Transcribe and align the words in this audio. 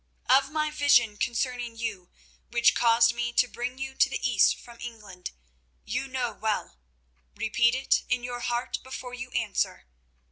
"Of 0.27 0.49
my 0.51 0.71
vision 0.71 1.17
concerning 1.17 1.75
you, 1.77 2.09
which 2.49 2.73
caused 2.73 3.13
me 3.13 3.31
to 3.33 3.47
bring 3.47 3.77
you 3.77 3.93
to 3.93 4.09
the 4.09 4.27
East 4.27 4.57
from 4.57 4.79
England, 4.79 5.29
you 5.85 6.07
know 6.07 6.33
well. 6.33 6.79
Repeat 7.35 7.75
it 7.75 8.01
in 8.09 8.23
your 8.23 8.39
heart 8.39 8.79
before 8.81 9.13
you 9.13 9.29
answer. 9.33 9.85